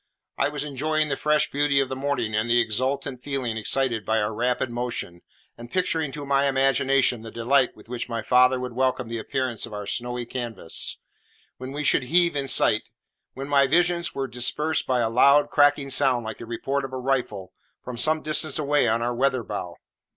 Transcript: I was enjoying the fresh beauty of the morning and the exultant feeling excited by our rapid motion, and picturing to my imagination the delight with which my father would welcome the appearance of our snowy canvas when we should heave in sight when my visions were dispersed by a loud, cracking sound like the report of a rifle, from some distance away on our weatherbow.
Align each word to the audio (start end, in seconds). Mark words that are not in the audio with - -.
I 0.35 0.49
was 0.49 0.63
enjoying 0.63 1.09
the 1.09 1.15
fresh 1.15 1.51
beauty 1.51 1.79
of 1.79 1.87
the 1.87 1.95
morning 1.95 2.33
and 2.33 2.49
the 2.49 2.59
exultant 2.59 3.21
feeling 3.21 3.55
excited 3.55 4.03
by 4.03 4.19
our 4.19 4.33
rapid 4.33 4.71
motion, 4.71 5.21
and 5.59 5.69
picturing 5.69 6.11
to 6.13 6.25
my 6.25 6.47
imagination 6.47 7.21
the 7.21 7.29
delight 7.29 7.75
with 7.75 7.87
which 7.87 8.09
my 8.09 8.23
father 8.23 8.59
would 8.59 8.73
welcome 8.73 9.09
the 9.09 9.19
appearance 9.19 9.67
of 9.67 9.73
our 9.73 9.85
snowy 9.85 10.25
canvas 10.25 10.97
when 11.57 11.71
we 11.71 11.83
should 11.83 12.05
heave 12.05 12.35
in 12.35 12.47
sight 12.47 12.89
when 13.35 13.47
my 13.47 13.67
visions 13.67 14.15
were 14.15 14.27
dispersed 14.27 14.87
by 14.87 15.01
a 15.01 15.07
loud, 15.11 15.49
cracking 15.51 15.91
sound 15.91 16.25
like 16.25 16.39
the 16.39 16.47
report 16.47 16.83
of 16.83 16.93
a 16.93 16.97
rifle, 16.97 17.53
from 17.83 17.95
some 17.95 18.23
distance 18.23 18.57
away 18.57 18.87
on 18.87 19.03
our 19.03 19.13
weatherbow. 19.13 19.75